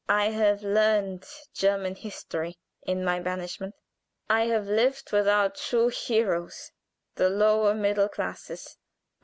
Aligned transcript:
I 0.09 0.31
have 0.31 0.63
learned 0.63 1.27
German 1.53 1.93
history 1.93 2.57
in 2.81 3.05
my 3.05 3.19
banishment. 3.19 3.75
I 4.27 4.47
have 4.47 4.65
lived 4.65 5.11
with 5.11 5.27
our 5.27 5.51
trues 5.51 6.07
heroes 6.07 6.71
the 7.13 7.29
lower 7.29 7.75
middle 7.75 8.09
classes." 8.09 8.77